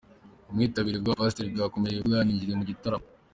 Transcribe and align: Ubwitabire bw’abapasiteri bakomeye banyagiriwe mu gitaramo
Ubwitabire 0.49 0.97
bw’abapasiteri 0.99 1.61
bakomeye 1.63 1.95
banyagiriwe 2.11 2.55
mu 2.59 2.65
gitaramo 2.69 3.07